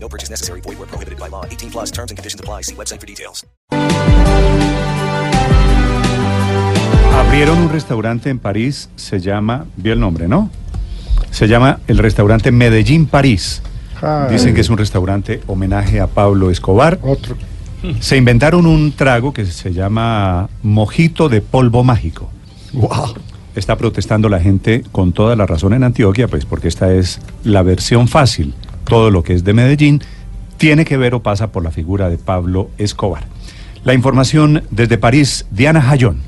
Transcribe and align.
No 0.00 0.08
purchase 0.08 0.30
necessary. 0.30 0.60
Void 0.60 0.78
where 0.78 0.86
prohibited 0.86 1.18
by 1.18 1.28
law. 1.28 1.44
18 1.44 1.70
plus 1.70 1.90
terms 1.90 2.10
and 2.10 2.16
conditions 2.16 2.40
apply. 2.40 2.62
See 2.62 2.74
website 2.74 3.00
for 3.00 3.06
details. 3.06 3.44
Abrieron 7.18 7.58
un 7.58 7.68
restaurante 7.68 8.30
en 8.30 8.38
París, 8.38 8.88
se 8.96 9.20
llama, 9.20 9.66
vio 9.76 9.92
el 9.92 10.00
nombre, 10.00 10.28
¿no? 10.28 10.50
Se 11.30 11.48
llama 11.48 11.80
el 11.88 11.98
restaurante 11.98 12.52
Medellín 12.52 13.06
París. 13.06 13.60
Dicen 14.30 14.54
que 14.54 14.60
es 14.60 14.70
un 14.70 14.78
restaurante 14.78 15.40
homenaje 15.48 16.00
a 16.00 16.06
Pablo 16.06 16.50
Escobar. 16.50 16.98
Otro. 17.02 17.36
Se 18.00 18.16
inventaron 18.16 18.66
un 18.66 18.92
trago 18.92 19.32
que 19.32 19.44
se 19.46 19.72
llama 19.72 20.48
mojito 20.62 21.28
de 21.28 21.40
polvo 21.40 21.82
mágico. 21.84 22.30
Wow. 22.72 23.14
Está 23.54 23.76
protestando 23.76 24.28
la 24.28 24.38
gente 24.38 24.84
con 24.92 25.12
toda 25.12 25.34
la 25.34 25.46
razón 25.46 25.74
en 25.74 25.82
Antioquia, 25.82 26.28
pues 26.28 26.44
porque 26.44 26.68
esta 26.68 26.92
es 26.92 27.20
la 27.42 27.62
versión 27.62 28.06
fácil. 28.06 28.54
Todo 28.88 29.10
lo 29.10 29.22
que 29.22 29.34
es 29.34 29.44
de 29.44 29.52
Medellín 29.52 30.02
tiene 30.56 30.86
que 30.86 30.96
ver 30.96 31.14
o 31.14 31.22
pasa 31.22 31.52
por 31.52 31.62
la 31.62 31.70
figura 31.70 32.08
de 32.08 32.16
Pablo 32.16 32.70
Escobar. 32.78 33.24
La 33.84 33.94
información 33.94 34.64
desde 34.70 34.98
París, 34.98 35.46
Diana 35.50 35.82
Jayón. 35.82 36.22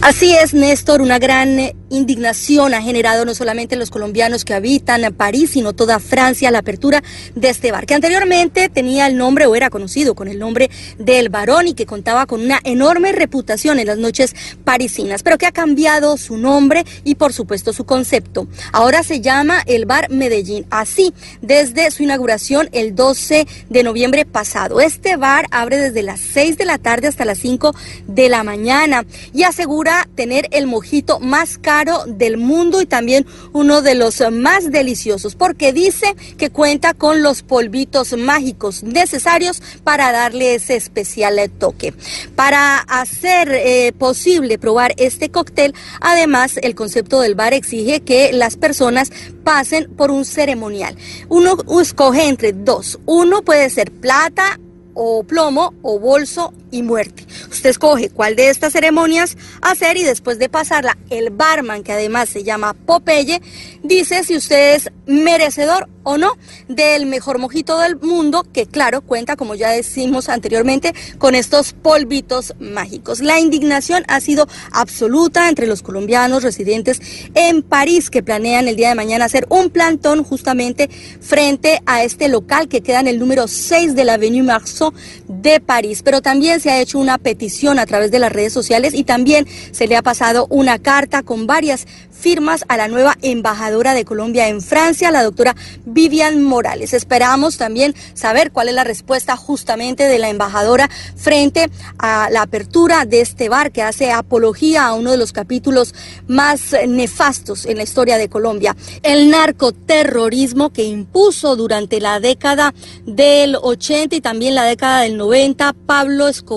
Así 0.00 0.34
es, 0.34 0.54
Néstor, 0.54 1.02
una 1.02 1.18
gran 1.18 1.58
indignación 1.90 2.74
ha 2.74 2.82
generado 2.82 3.24
no 3.24 3.34
solamente 3.34 3.76
los 3.76 3.90
colombianos 3.90 4.44
que 4.44 4.54
habitan 4.54 4.98
París, 5.14 5.50
sino 5.52 5.72
toda 5.72 6.00
Francia 6.00 6.50
la 6.50 6.58
apertura 6.58 7.02
de 7.34 7.48
este 7.48 7.72
bar, 7.72 7.86
que 7.86 7.94
anteriormente 7.94 8.68
tenía 8.68 9.06
el 9.06 9.16
nombre 9.16 9.46
o 9.46 9.54
era 9.54 9.70
conocido 9.70 10.14
con 10.14 10.28
el 10.28 10.38
nombre 10.38 10.70
del 10.98 11.28
Barón 11.28 11.68
y 11.68 11.74
que 11.74 11.86
contaba 11.86 12.26
con 12.26 12.40
una 12.42 12.60
enorme 12.64 13.12
reputación 13.12 13.78
en 13.78 13.86
las 13.86 13.98
noches 13.98 14.34
parisinas, 14.64 15.22
pero 15.22 15.38
que 15.38 15.46
ha 15.46 15.52
cambiado 15.52 16.16
su 16.16 16.36
nombre 16.36 16.84
y 17.04 17.14
por 17.14 17.32
supuesto 17.32 17.72
su 17.72 17.84
concepto. 17.84 18.48
Ahora 18.72 19.02
se 19.02 19.20
llama 19.20 19.62
el 19.66 19.86
Bar 19.86 20.10
Medellín, 20.10 20.66
así 20.70 21.14
desde 21.40 21.90
su 21.90 22.02
inauguración 22.02 22.68
el 22.72 22.94
12 22.94 23.46
de 23.68 23.82
noviembre 23.82 24.24
pasado. 24.24 24.80
Este 24.80 25.16
bar 25.16 25.46
abre 25.50 25.78
desde 25.78 26.02
las 26.02 26.20
6 26.20 26.58
de 26.58 26.64
la 26.64 26.78
tarde 26.78 27.08
hasta 27.08 27.24
las 27.24 27.38
5 27.38 27.74
de 28.06 28.28
la 28.28 28.42
mañana 28.42 29.04
y 29.32 29.44
asegura 29.44 30.08
tener 30.14 30.48
el 30.50 30.66
mojito 30.66 31.20
más 31.20 31.58
caro 31.58 31.77
del 32.06 32.36
mundo 32.36 32.80
y 32.80 32.86
también 32.86 33.26
uno 33.52 33.82
de 33.82 33.94
los 33.94 34.22
más 34.30 34.70
deliciosos, 34.70 35.34
porque 35.34 35.72
dice 35.72 36.14
que 36.36 36.50
cuenta 36.50 36.94
con 36.94 37.22
los 37.22 37.42
polvitos 37.42 38.16
mágicos 38.16 38.82
necesarios 38.82 39.62
para 39.84 40.12
darle 40.12 40.54
ese 40.54 40.76
especial 40.76 41.38
toque. 41.58 41.94
Para 42.34 42.78
hacer 42.78 43.50
eh, 43.52 43.92
posible 43.98 44.58
probar 44.58 44.94
este 44.96 45.30
cóctel, 45.30 45.74
además 46.00 46.58
el 46.62 46.74
concepto 46.74 47.20
del 47.20 47.34
bar 47.34 47.54
exige 47.54 48.00
que 48.00 48.32
las 48.32 48.56
personas 48.56 49.10
pasen 49.44 49.88
por 49.96 50.10
un 50.10 50.24
ceremonial. 50.24 50.96
Uno 51.28 51.56
escoge 51.80 52.28
entre 52.28 52.52
dos. 52.52 52.98
Uno 53.06 53.42
puede 53.42 53.70
ser 53.70 53.90
plata, 53.92 54.58
o 55.00 55.22
plomo 55.22 55.74
o 55.82 56.00
bolso 56.00 56.52
y 56.70 56.82
muerte. 56.82 57.26
Usted 57.50 57.70
escoge 57.70 58.10
cuál 58.10 58.36
de 58.36 58.50
estas 58.50 58.72
ceremonias 58.72 59.36
hacer 59.62 59.96
y 59.96 60.04
después 60.04 60.38
de 60.38 60.48
pasarla, 60.48 60.96
el 61.10 61.30
barman, 61.30 61.82
que 61.82 61.92
además 61.92 62.28
se 62.28 62.44
llama 62.44 62.74
Popeye, 62.74 63.40
dice 63.82 64.24
si 64.24 64.36
usted 64.36 64.76
es 64.76 64.90
merecedor 65.06 65.88
o 66.02 66.16
no 66.16 66.38
del 66.68 67.06
mejor 67.06 67.38
mojito 67.38 67.78
del 67.78 67.96
mundo, 67.96 68.46
que 68.50 68.66
claro, 68.66 69.02
cuenta, 69.02 69.36
como 69.36 69.54
ya 69.54 69.70
decimos 69.70 70.28
anteriormente, 70.30 70.94
con 71.18 71.34
estos 71.34 71.74
polvitos 71.74 72.54
mágicos. 72.58 73.20
La 73.20 73.40
indignación 73.40 74.04
ha 74.08 74.20
sido 74.20 74.48
absoluta 74.72 75.48
entre 75.48 75.66
los 75.66 75.82
colombianos 75.82 76.42
residentes 76.42 77.00
en 77.34 77.62
París 77.62 78.08
que 78.08 78.22
planean 78.22 78.68
el 78.68 78.76
día 78.76 78.88
de 78.88 78.94
mañana 78.94 79.26
hacer 79.26 79.46
un 79.50 79.68
plantón 79.68 80.24
justamente 80.24 80.88
frente 81.20 81.82
a 81.84 82.02
este 82.02 82.28
local 82.28 82.68
que 82.68 82.80
queda 82.80 83.00
en 83.00 83.08
el 83.08 83.18
número 83.18 83.46
6 83.46 83.94
de 83.94 84.04
la 84.04 84.14
Avenue 84.14 84.42
Marceau 84.42 84.92
de 85.26 85.60
París. 85.60 86.02
Pero 86.02 86.22
también 86.22 86.57
se 86.60 86.70
ha 86.70 86.80
hecho 86.80 86.98
una 86.98 87.18
petición 87.18 87.78
a 87.78 87.86
través 87.86 88.10
de 88.10 88.18
las 88.18 88.32
redes 88.32 88.52
sociales 88.52 88.94
y 88.94 89.04
también 89.04 89.46
se 89.72 89.86
le 89.86 89.96
ha 89.96 90.02
pasado 90.02 90.46
una 90.50 90.78
carta 90.78 91.22
con 91.22 91.46
varias 91.46 91.86
firmas 92.18 92.64
a 92.68 92.76
la 92.76 92.88
nueva 92.88 93.16
embajadora 93.22 93.94
de 93.94 94.04
Colombia 94.04 94.48
en 94.48 94.60
Francia, 94.60 95.10
la 95.10 95.22
doctora 95.22 95.54
Vivian 95.86 96.42
Morales. 96.42 96.92
Esperamos 96.92 97.58
también 97.58 97.94
saber 98.14 98.50
cuál 98.50 98.68
es 98.68 98.74
la 98.74 98.84
respuesta 98.84 99.36
justamente 99.36 100.04
de 100.04 100.18
la 100.18 100.28
embajadora 100.28 100.90
frente 101.16 101.70
a 101.98 102.28
la 102.30 102.42
apertura 102.42 103.04
de 103.04 103.20
este 103.20 103.48
bar 103.48 103.70
que 103.70 103.82
hace 103.82 104.10
apología 104.10 104.86
a 104.86 104.94
uno 104.94 105.12
de 105.12 105.16
los 105.16 105.32
capítulos 105.32 105.94
más 106.26 106.74
nefastos 106.86 107.66
en 107.66 107.76
la 107.76 107.84
historia 107.84 108.18
de 108.18 108.28
Colombia, 108.28 108.76
el 109.02 109.30
narcoterrorismo 109.30 110.70
que 110.70 110.84
impuso 110.84 111.56
durante 111.56 112.00
la 112.00 112.20
década 112.20 112.74
del 113.06 113.56
80 113.56 114.16
y 114.16 114.20
también 114.20 114.54
la 114.54 114.64
década 114.64 115.02
del 115.02 115.16
90 115.16 115.72
Pablo 115.86 116.28
Escobar 116.28 116.47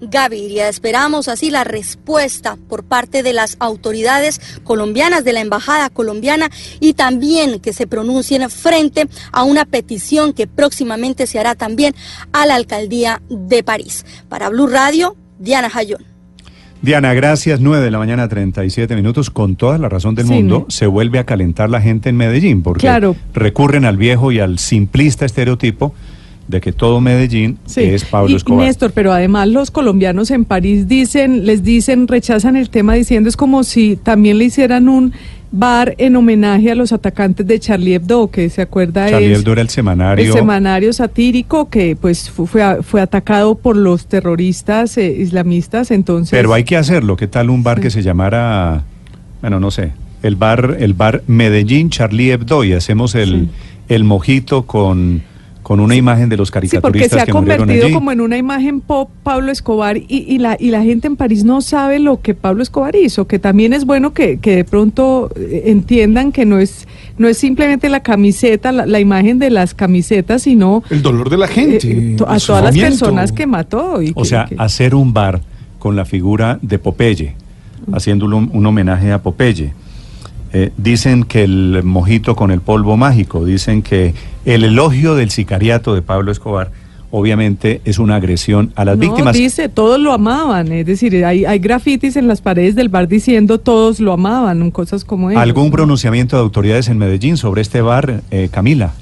Gaviria. 0.00 0.68
Esperamos 0.68 1.28
así 1.28 1.50
la 1.50 1.64
respuesta 1.64 2.56
por 2.68 2.84
parte 2.84 3.22
de 3.22 3.32
las 3.32 3.56
autoridades 3.60 4.40
colombianas, 4.64 5.24
de 5.24 5.32
la 5.34 5.40
Embajada 5.40 5.90
colombiana 5.90 6.50
y 6.80 6.94
también 6.94 7.60
que 7.60 7.72
se 7.72 7.86
pronuncien 7.86 8.48
frente 8.48 9.08
a 9.32 9.42
una 9.44 9.64
petición 9.64 10.32
que 10.32 10.46
próximamente 10.46 11.26
se 11.26 11.38
hará 11.38 11.54
también 11.54 11.94
a 12.32 12.46
la 12.46 12.54
Alcaldía 12.54 13.20
de 13.28 13.62
París. 13.62 14.06
Para 14.28 14.48
Blue 14.48 14.66
Radio, 14.68 15.16
Diana 15.38 15.68
Jayón. 15.68 16.04
Diana, 16.80 17.12
gracias. 17.12 17.58
9 17.58 17.84
de 17.84 17.90
la 17.90 17.98
mañana, 17.98 18.28
37 18.28 18.94
minutos. 18.94 19.30
Con 19.30 19.56
toda 19.56 19.78
la 19.78 19.88
razón 19.88 20.14
del 20.14 20.28
Sí, 20.28 20.32
mundo, 20.32 20.60
¿no? 20.60 20.66
se 20.70 20.86
vuelve 20.86 21.18
a 21.18 21.24
calentar 21.24 21.68
la 21.70 21.80
gente 21.80 22.08
en 22.08 22.16
Medellín, 22.16 22.62
porque 22.62 22.82
Claro. 22.82 23.16
recurren 23.34 23.84
al 23.84 23.96
viejo 23.96 24.30
y 24.30 24.38
al 24.38 24.60
simplista 24.60 25.26
estereotipo 25.26 25.92
de 26.48 26.60
que 26.60 26.72
todo 26.72 27.00
Medellín 27.00 27.58
Sí. 27.66 27.82
es 27.82 28.04
Pablo 28.04 28.32
y, 28.32 28.36
Escobar. 28.36 28.66
Néstor, 28.66 28.92
pero 28.92 29.12
además 29.12 29.48
los 29.48 29.70
colombianos 29.70 30.30
en 30.30 30.44
París 30.44 30.88
dicen, 30.88 31.44
les 31.46 31.62
dicen, 31.62 32.08
rechazan 32.08 32.56
el 32.56 32.70
tema 32.70 32.94
diciendo 32.94 33.28
es 33.28 33.36
como 33.36 33.62
si 33.64 33.96
también 33.96 34.38
le 34.38 34.44
hicieran 34.46 34.88
un 34.88 35.12
bar 35.50 35.94
en 35.98 36.14
homenaje 36.16 36.70
a 36.70 36.74
los 36.74 36.92
atacantes 36.92 37.46
de 37.46 37.58
Charlie 37.58 37.94
Hebdo, 37.94 38.30
que 38.30 38.50
se 38.50 38.60
acuerda 38.62 39.08
Charlie 39.08 39.32
es 39.32 39.38
Hebdo 39.40 39.52
era 39.52 39.62
el 39.62 39.68
semanario. 39.70 40.24
el 40.26 40.32
semanario 40.32 40.92
satírico 40.92 41.68
que 41.70 41.96
pues 42.00 42.28
fu- 42.30 42.46
fue, 42.46 42.82
fue 42.82 43.00
atacado 43.00 43.54
por 43.54 43.76
los 43.76 44.06
terroristas 44.06 44.96
eh, 44.98 45.14
islamistas, 45.18 45.90
entonces 45.90 46.30
Pero 46.30 46.52
hay 46.52 46.64
que 46.64 46.76
hacerlo. 46.76 47.16
¿Qué 47.16 47.26
tal 47.28 47.48
un 47.50 47.62
bar 47.62 47.80
que 47.80 47.90
se 47.90 48.02
llamara, 48.02 48.84
bueno, 49.40 49.58
no 49.60 49.70
sé, 49.70 49.92
el 50.22 50.36
bar, 50.36 50.76
el 50.80 50.94
bar 50.94 51.22
Medellín 51.26 51.90
Charlie 51.90 52.30
Hebdo 52.32 52.64
y 52.64 52.72
hacemos 52.74 53.14
el, 53.14 53.28
Sí. 53.30 53.48
el 53.94 54.04
mojito 54.04 54.66
con, 54.66 55.22
con 55.68 55.80
una 55.80 55.94
imagen 55.94 56.30
de 56.30 56.38
los 56.38 56.48
Sí, 56.48 56.52
porque 56.52 56.68
caricaturistas 56.70 57.24
se 57.24 57.30
ha 57.30 57.32
convertido 57.32 57.84
allí? 57.84 57.92
como 57.94 58.10
en 58.10 58.22
una 58.22 58.38
imagen 58.38 58.80
pop 58.80 59.10
Pablo 59.22 59.52
Escobar 59.52 59.98
y, 59.98 60.06
y 60.08 60.38
la, 60.38 60.56
y 60.58 60.70
la 60.70 60.82
gente 60.82 61.06
en 61.08 61.16
París 61.16 61.44
no 61.44 61.60
sabe 61.60 61.98
lo 61.98 62.22
que 62.22 62.32
Pablo 62.32 62.62
Escobar 62.62 62.96
hizo, 62.96 63.26
que 63.26 63.38
también 63.38 63.74
es 63.74 63.84
bueno 63.84 64.14
que, 64.14 64.38
que 64.38 64.56
de 64.56 64.64
pronto 64.64 65.30
eh, 65.36 65.64
entiendan 65.66 66.32
que 66.32 66.46
no 66.46 66.58
es, 66.58 66.88
no 67.18 67.28
es 67.28 67.36
simplemente 67.36 67.90
la 67.90 68.00
camiseta, 68.00 68.72
la, 68.72 68.86
la 68.86 68.98
imagen 68.98 69.38
de 69.38 69.50
las 69.50 69.74
camisetas, 69.74 70.40
sino 70.44 70.82
El 70.88 71.02
dolor 71.02 71.28
de 71.28 71.36
la 71.36 71.48
gente. 71.48 71.86
eh, 71.86 72.14
to- 72.16 72.26
a 72.26 72.38
todas 72.38 72.64
las 72.64 72.74
personas 72.78 73.30
que 73.32 73.46
mató. 73.46 74.00
Y 74.00 74.12
O 74.14 74.22
que- 74.22 74.28
sea, 74.28 74.46
que- 74.46 74.56
hacer 74.58 74.94
un 74.94 75.12
bar 75.12 75.42
con 75.78 75.96
la 75.96 76.06
figura 76.06 76.58
de 76.62 76.78
Popeye, 76.78 77.34
haciéndole 77.92 78.36
un, 78.36 78.48
un 78.54 78.64
homenaje 78.64 79.12
a 79.12 79.20
Popeye. 79.22 79.74
Eh, 80.54 80.70
dicen 80.78 81.24
que 81.24 81.44
el 81.44 81.82
mojito 81.84 82.34
con 82.34 82.50
el 82.50 82.62
polvo 82.62 82.96
mágico, 82.96 83.44
dicen 83.44 83.82
que 83.82 84.14
el 84.54 84.64
elogio 84.64 85.14
del 85.14 85.30
sicariato 85.30 85.94
de 85.94 86.02
Pablo 86.02 86.32
Escobar 86.32 86.70
obviamente 87.10 87.80
es 87.84 87.98
una 87.98 88.16
agresión 88.16 88.72
a 88.76 88.84
las 88.84 88.96
no, 88.96 89.02
víctimas. 89.02 89.34
dice, 89.36 89.68
todos 89.68 89.98
lo 89.98 90.12
amaban, 90.12 90.70
es 90.72 90.86
decir, 90.86 91.24
hay, 91.24 91.44
hay 91.44 91.58
grafitis 91.58 92.16
en 92.16 92.28
las 92.28 92.40
paredes 92.40 92.74
del 92.74 92.88
bar 92.88 93.08
diciendo 93.08 93.58
todos 93.58 94.00
lo 94.00 94.12
amaban, 94.12 94.70
cosas 94.70 95.04
como 95.04 95.30
eso. 95.30 95.38
¿Algún 95.38 95.70
pronunciamiento 95.70 96.36
de 96.36 96.42
autoridades 96.42 96.88
en 96.88 96.98
Medellín 96.98 97.36
sobre 97.36 97.62
este 97.62 97.80
bar, 97.80 98.22
eh, 98.30 98.48
Camila? 98.50 98.92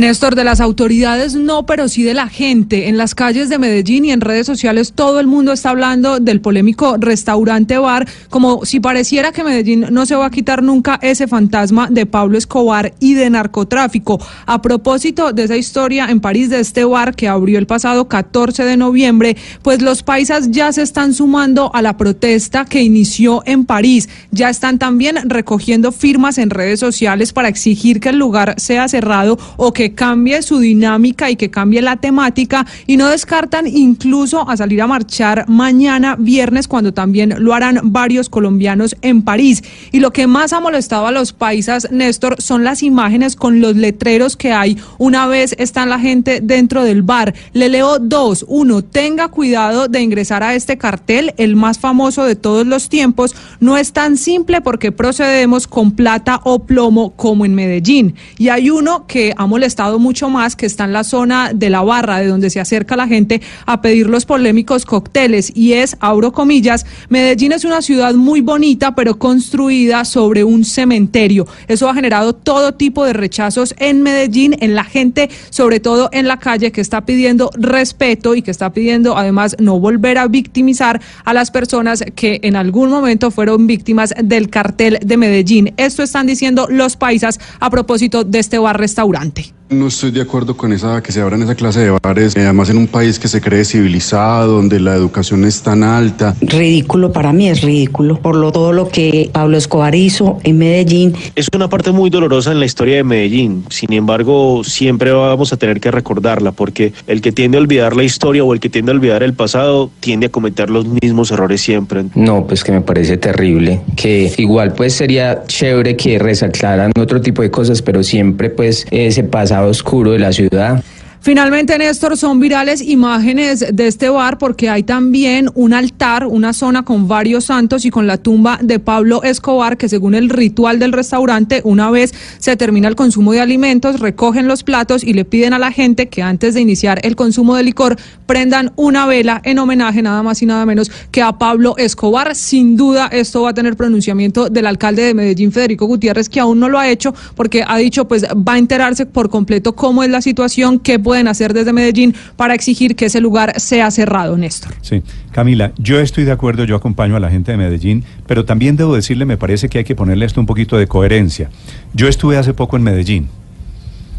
Néstor, 0.00 0.34
de 0.34 0.44
las 0.44 0.62
autoridades 0.62 1.34
no, 1.34 1.66
pero 1.66 1.86
sí 1.86 2.02
de 2.02 2.14
la 2.14 2.26
gente. 2.26 2.88
En 2.88 2.96
las 2.96 3.14
calles 3.14 3.50
de 3.50 3.58
Medellín 3.58 4.06
y 4.06 4.12
en 4.12 4.22
redes 4.22 4.46
sociales 4.46 4.94
todo 4.94 5.20
el 5.20 5.26
mundo 5.26 5.52
está 5.52 5.68
hablando 5.68 6.20
del 6.20 6.40
polémico 6.40 6.96
restaurante 6.98 7.76
bar, 7.76 8.08
como 8.30 8.64
si 8.64 8.80
pareciera 8.80 9.30
que 9.30 9.44
Medellín 9.44 9.84
no 9.90 10.06
se 10.06 10.16
va 10.16 10.24
a 10.24 10.30
quitar 10.30 10.62
nunca 10.62 10.98
ese 11.02 11.28
fantasma 11.28 11.88
de 11.90 12.06
Pablo 12.06 12.38
Escobar 12.38 12.94
y 12.98 13.12
de 13.12 13.28
narcotráfico. 13.28 14.18
A 14.46 14.62
propósito 14.62 15.34
de 15.34 15.44
esa 15.44 15.58
historia 15.58 16.06
en 16.06 16.20
París 16.20 16.48
de 16.48 16.60
este 16.60 16.82
bar 16.84 17.14
que 17.14 17.28
abrió 17.28 17.58
el 17.58 17.66
pasado 17.66 18.08
14 18.08 18.64
de 18.64 18.78
noviembre, 18.78 19.36
pues 19.60 19.82
los 19.82 20.02
paisas 20.02 20.50
ya 20.50 20.72
se 20.72 20.80
están 20.80 21.12
sumando 21.12 21.74
a 21.74 21.82
la 21.82 21.98
protesta 21.98 22.64
que 22.64 22.80
inició 22.82 23.42
en 23.44 23.66
París. 23.66 24.08
Ya 24.30 24.48
están 24.48 24.78
también 24.78 25.28
recogiendo 25.28 25.92
firmas 25.92 26.38
en 26.38 26.48
redes 26.48 26.80
sociales 26.80 27.34
para 27.34 27.48
exigir 27.48 28.00
que 28.00 28.08
el 28.08 28.16
lugar 28.16 28.54
sea 28.56 28.88
cerrado 28.88 29.38
o 29.58 29.74
que 29.74 29.89
cambie 29.94 30.42
su 30.42 30.58
dinámica 30.58 31.30
y 31.30 31.36
que 31.36 31.50
cambie 31.50 31.82
la 31.82 31.96
temática 31.96 32.66
y 32.86 32.96
no 32.96 33.08
descartan 33.08 33.66
incluso 33.66 34.48
a 34.48 34.56
salir 34.56 34.82
a 34.82 34.86
marchar 34.86 35.44
mañana 35.48 36.16
viernes 36.18 36.68
cuando 36.68 36.92
también 36.92 37.34
lo 37.38 37.54
harán 37.54 37.80
varios 37.84 38.28
colombianos 38.28 38.96
en 39.02 39.22
París. 39.22 39.62
Y 39.92 40.00
lo 40.00 40.12
que 40.12 40.26
más 40.26 40.52
ha 40.52 40.60
molestado 40.60 41.06
a 41.06 41.12
los 41.12 41.32
paisas, 41.32 41.90
Néstor, 41.90 42.40
son 42.40 42.64
las 42.64 42.82
imágenes 42.82 43.36
con 43.36 43.60
los 43.60 43.76
letreros 43.76 44.36
que 44.36 44.52
hay 44.52 44.76
una 44.98 45.26
vez 45.26 45.54
está 45.58 45.86
la 45.86 45.98
gente 45.98 46.40
dentro 46.42 46.84
del 46.84 47.02
bar. 47.02 47.34
Le 47.52 47.68
leo 47.68 47.98
dos. 47.98 48.44
Uno, 48.48 48.82
tenga 48.82 49.28
cuidado 49.28 49.88
de 49.88 50.00
ingresar 50.00 50.42
a 50.42 50.54
este 50.54 50.78
cartel, 50.78 51.34
el 51.36 51.56
más 51.56 51.78
famoso 51.78 52.24
de 52.24 52.36
todos 52.36 52.66
los 52.66 52.88
tiempos. 52.88 53.34
No 53.60 53.76
es 53.76 53.92
tan 53.92 54.16
simple 54.16 54.60
porque 54.60 54.92
procedemos 54.92 55.66
con 55.66 55.92
plata 55.92 56.40
o 56.44 56.60
plomo 56.60 57.12
como 57.16 57.44
en 57.44 57.54
Medellín. 57.54 58.14
Y 58.38 58.48
hay 58.48 58.70
uno 58.70 59.06
que 59.06 59.32
ha 59.36 59.46
molestado 59.46 59.69
estado 59.70 59.98
mucho 59.98 60.28
más, 60.28 60.56
que 60.56 60.66
está 60.66 60.84
en 60.84 60.92
la 60.92 61.04
zona 61.04 61.52
de 61.54 61.70
la 61.70 61.82
barra, 61.82 62.18
de 62.18 62.26
donde 62.26 62.50
se 62.50 62.60
acerca 62.60 62.96
la 62.96 63.06
gente 63.06 63.40
a 63.66 63.80
pedir 63.80 64.08
los 64.08 64.26
polémicos 64.26 64.84
cócteles. 64.84 65.52
Y 65.54 65.74
es, 65.74 65.96
abro 66.00 66.32
comillas, 66.32 66.84
Medellín 67.08 67.52
es 67.52 67.64
una 67.64 67.80
ciudad 67.80 68.14
muy 68.14 68.40
bonita, 68.40 68.94
pero 68.94 69.18
construida 69.18 70.04
sobre 70.04 70.44
un 70.44 70.64
cementerio. 70.64 71.46
Eso 71.68 71.88
ha 71.88 71.94
generado 71.94 72.34
todo 72.34 72.74
tipo 72.74 73.04
de 73.04 73.12
rechazos 73.12 73.74
en 73.78 74.02
Medellín, 74.02 74.56
en 74.60 74.74
la 74.74 74.84
gente, 74.84 75.30
sobre 75.50 75.80
todo 75.80 76.08
en 76.12 76.26
la 76.26 76.38
calle, 76.38 76.72
que 76.72 76.80
está 76.80 77.06
pidiendo 77.06 77.50
respeto 77.54 78.34
y 78.34 78.42
que 78.42 78.50
está 78.50 78.72
pidiendo 78.72 79.16
además 79.16 79.56
no 79.58 79.78
volver 79.78 80.18
a 80.18 80.26
victimizar 80.26 81.00
a 81.24 81.32
las 81.32 81.50
personas 81.50 82.04
que 82.14 82.40
en 82.42 82.56
algún 82.56 82.90
momento 82.90 83.30
fueron 83.30 83.66
víctimas 83.66 84.12
del 84.22 84.50
cartel 84.50 84.98
de 85.04 85.16
Medellín. 85.16 85.72
Esto 85.76 86.02
están 86.02 86.26
diciendo 86.26 86.66
los 86.68 86.96
paisas 86.96 87.38
a 87.60 87.70
propósito 87.70 88.24
de 88.24 88.38
este 88.38 88.58
bar 88.58 88.78
restaurante. 88.78 89.59
No 89.70 89.86
estoy 89.86 90.10
de 90.10 90.20
acuerdo 90.20 90.56
con 90.56 90.72
esa 90.72 91.00
que 91.00 91.12
se 91.12 91.20
abran 91.20 91.42
esa 91.42 91.54
clase 91.54 91.78
de 91.78 91.90
bares, 91.90 92.34
eh, 92.34 92.40
además 92.40 92.70
en 92.70 92.76
un 92.76 92.88
país 92.88 93.20
que 93.20 93.28
se 93.28 93.40
cree 93.40 93.64
civilizado, 93.64 94.56
donde 94.56 94.80
la 94.80 94.96
educación 94.96 95.44
es 95.44 95.62
tan 95.62 95.84
alta. 95.84 96.34
Ridículo 96.40 97.12
para 97.12 97.32
mí 97.32 97.48
es 97.48 97.60
ridículo 97.60 98.18
por 98.18 98.34
lo, 98.34 98.50
todo 98.50 98.72
lo 98.72 98.88
que 98.88 99.30
Pablo 99.32 99.56
Escobar 99.56 99.94
hizo 99.94 100.40
en 100.42 100.58
Medellín. 100.58 101.14
Es 101.36 101.46
una 101.54 101.68
parte 101.68 101.92
muy 101.92 102.10
dolorosa 102.10 102.50
en 102.50 102.58
la 102.58 102.66
historia 102.66 102.96
de 102.96 103.04
Medellín. 103.04 103.64
Sin 103.70 103.92
embargo, 103.92 104.64
siempre 104.64 105.12
vamos 105.12 105.52
a 105.52 105.56
tener 105.56 105.78
que 105.78 105.92
recordarla 105.92 106.50
porque 106.50 106.92
el 107.06 107.20
que 107.20 107.30
tiende 107.30 107.56
a 107.56 107.60
olvidar 107.60 107.94
la 107.94 108.02
historia 108.02 108.42
o 108.42 108.52
el 108.52 108.58
que 108.58 108.70
tiende 108.70 108.90
a 108.90 108.96
olvidar 108.96 109.22
el 109.22 109.34
pasado 109.34 109.88
tiende 110.00 110.26
a 110.26 110.30
cometer 110.30 110.68
los 110.68 110.84
mismos 110.84 111.30
errores 111.30 111.60
siempre. 111.60 112.06
No, 112.16 112.44
pues 112.44 112.64
que 112.64 112.72
me 112.72 112.80
parece 112.80 113.18
terrible, 113.18 113.82
que 113.94 114.32
igual 114.36 114.72
pues 114.72 114.94
sería 114.94 115.44
chévere 115.46 115.94
que 115.94 116.18
resaltaran 116.18 116.90
otro 117.00 117.20
tipo 117.20 117.42
de 117.42 117.52
cosas, 117.52 117.82
pero 117.82 118.02
siempre 118.02 118.50
pues 118.50 118.84
eh, 118.90 119.12
se 119.12 119.22
pasa 119.22 119.59
oscuro 119.64 120.12
de 120.12 120.18
la 120.18 120.32
ciudad. 120.32 120.82
Finalmente, 121.22 121.76
Néstor, 121.76 122.16
son 122.16 122.40
virales 122.40 122.80
imágenes 122.80 123.62
de 123.74 123.86
este 123.86 124.08
bar 124.08 124.38
porque 124.38 124.70
hay 124.70 124.84
también 124.84 125.50
un 125.54 125.74
altar, 125.74 126.26
una 126.26 126.54
zona 126.54 126.82
con 126.82 127.08
varios 127.08 127.44
santos 127.44 127.84
y 127.84 127.90
con 127.90 128.06
la 128.06 128.16
tumba 128.16 128.58
de 128.62 128.78
Pablo 128.78 129.22
Escobar, 129.22 129.76
que 129.76 129.90
según 129.90 130.14
el 130.14 130.30
ritual 130.30 130.78
del 130.78 130.92
restaurante, 130.92 131.60
una 131.62 131.90
vez 131.90 132.14
se 132.38 132.56
termina 132.56 132.88
el 132.88 132.96
consumo 132.96 133.32
de 133.32 133.40
alimentos, 133.40 134.00
recogen 134.00 134.48
los 134.48 134.62
platos 134.62 135.04
y 135.04 135.12
le 135.12 135.26
piden 135.26 135.52
a 135.52 135.58
la 135.58 135.72
gente 135.72 136.08
que 136.08 136.22
antes 136.22 136.54
de 136.54 136.62
iniciar 136.62 137.00
el 137.02 137.16
consumo 137.16 137.54
de 137.54 137.64
licor 137.64 137.96
prendan 138.24 138.72
una 138.76 139.04
vela 139.04 139.42
en 139.44 139.58
homenaje 139.58 140.00
nada 140.00 140.22
más 140.22 140.40
y 140.40 140.46
nada 140.46 140.64
menos 140.64 140.90
que 141.10 141.20
a 141.20 141.36
Pablo 141.36 141.74
Escobar. 141.76 142.34
Sin 142.34 142.78
duda, 142.78 143.08
esto 143.12 143.42
va 143.42 143.50
a 143.50 143.54
tener 143.54 143.76
pronunciamiento 143.76 144.48
del 144.48 144.66
alcalde 144.66 145.02
de 145.02 145.12
Medellín, 145.12 145.52
Federico 145.52 145.84
Gutiérrez, 145.84 146.30
que 146.30 146.40
aún 146.40 146.60
no 146.60 146.70
lo 146.70 146.78
ha 146.78 146.88
hecho 146.88 147.14
porque 147.34 147.62
ha 147.66 147.76
dicho 147.76 148.08
pues 148.08 148.24
va 148.24 148.54
a 148.54 148.58
enterarse 148.58 149.04
por 149.04 149.28
completo 149.28 149.74
cómo 149.74 150.02
es 150.02 150.08
la 150.08 150.22
situación, 150.22 150.78
qué 150.78 150.98
pueden 151.10 151.26
hacer 151.26 151.52
desde 151.54 151.72
Medellín 151.72 152.14
para 152.36 152.54
exigir 152.54 152.94
que 152.94 153.06
ese 153.06 153.20
lugar 153.20 153.58
sea 153.58 153.90
cerrado, 153.90 154.36
Néstor. 154.36 154.72
Sí, 154.80 155.02
Camila, 155.32 155.72
yo 155.76 155.98
estoy 155.98 156.22
de 156.22 156.30
acuerdo, 156.30 156.62
yo 156.62 156.76
acompaño 156.76 157.16
a 157.16 157.18
la 157.18 157.28
gente 157.30 157.50
de 157.50 157.58
Medellín, 157.58 158.04
pero 158.28 158.44
también 158.44 158.76
debo 158.76 158.94
decirle, 158.94 159.24
me 159.24 159.36
parece 159.36 159.68
que 159.68 159.78
hay 159.78 159.84
que 159.84 159.96
ponerle 159.96 160.24
esto 160.24 160.38
un 160.38 160.46
poquito 160.46 160.78
de 160.78 160.86
coherencia. 160.86 161.50
Yo 161.94 162.06
estuve 162.06 162.36
hace 162.36 162.54
poco 162.54 162.76
en 162.76 162.84
Medellín. 162.84 163.26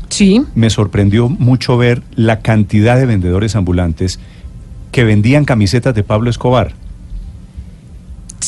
Sí. 0.10 0.44
Me 0.54 0.70
sorprendió 0.70 1.30
mucho 1.30 1.78
ver 1.78 2.04
la 2.16 2.42
cantidad 2.42 2.98
de 2.98 3.06
vendedores 3.06 3.56
ambulantes 3.56 4.20
que 4.92 5.06
vendían 5.06 5.46
camisetas 5.46 5.96
de 5.96 6.04
Pablo 6.04 6.30
Escobar. 6.30 6.74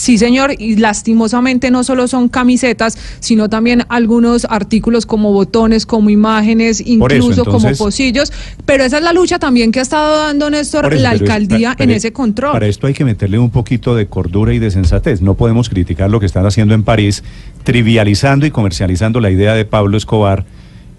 Sí, 0.03 0.17
señor, 0.17 0.53
y 0.59 0.75
lastimosamente 0.75 1.71
no 1.71 1.85
solo 1.85 2.09
son 2.09 2.27
camisetas, 2.27 2.97
sino 3.21 3.47
también 3.47 3.85
algunos 3.87 4.45
artículos 4.49 5.05
como 5.05 5.31
botones, 5.31 5.85
como 5.85 6.09
imágenes, 6.09 6.85
incluso 6.85 7.45
como 7.45 7.71
pocillos. 7.77 8.33
Pero 8.65 8.83
esa 8.83 8.97
es 8.97 9.03
la 9.05 9.13
lucha 9.13 9.39
también 9.39 9.71
que 9.71 9.79
ha 9.79 9.81
estado 9.81 10.17
dando 10.17 10.49
Néstor 10.49 10.93
la 10.93 11.11
alcaldía 11.11 11.73
en 11.79 11.91
ese 11.91 12.11
control. 12.11 12.51
Para 12.51 12.67
esto 12.67 12.87
hay 12.87 12.93
que 12.93 13.05
meterle 13.05 13.39
un 13.39 13.49
poquito 13.49 13.95
de 13.95 14.07
cordura 14.07 14.53
y 14.53 14.59
de 14.59 14.71
sensatez. 14.71 15.21
No 15.21 15.35
podemos 15.35 15.69
criticar 15.69 16.09
lo 16.09 16.19
que 16.19 16.25
están 16.25 16.45
haciendo 16.45 16.73
en 16.73 16.83
París, 16.83 17.23
trivializando 17.63 18.45
y 18.45 18.51
comercializando 18.51 19.21
la 19.21 19.31
idea 19.31 19.53
de 19.53 19.63
Pablo 19.63 19.95
Escobar 19.95 20.43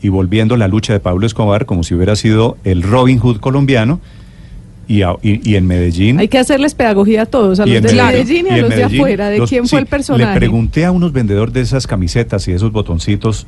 y 0.01 0.09
volviendo 0.09 0.57
la 0.57 0.67
lucha 0.67 0.95
de 0.95 1.01
Pablo 1.01 1.27
Escobar 1.27 1.67
como 1.67 1.83
si 1.83 1.95
hubiera 1.95 2.17
sido 2.17 2.57
el 2.65 2.83
Robin 2.83 3.19
Hood 3.19 3.41
colombiano 3.41 4.01
y, 4.87 5.03
y, 5.23 5.57
en 5.57 5.67
Medellín. 5.67 6.19
Hay 6.19 6.29
que 6.29 6.39
hacerles 6.39 6.75
pedagogía 6.75 7.23
a 7.23 7.27
todos, 7.27 7.61
a 7.61 7.67
los 7.67 7.83
de 7.83 7.95
Medellín 7.95 8.47
y 8.47 8.51
a 8.51 8.57
los 8.59 8.71
de 8.71 8.85
afuera, 8.85 9.29
de 9.31 9.41
quién 9.41 9.67
fue 9.67 9.81
el 9.81 9.87
personaje. 9.87 10.33
Le 10.33 10.37
pregunté 10.37 10.85
a 10.85 10.93
unos 10.93 11.13
vendedores 11.13 11.55
de 11.55 11.61
esas 11.61 11.87
camisetas 11.87 12.47
y 12.49 12.53
esos 12.53 12.73
botoncitos. 12.73 13.47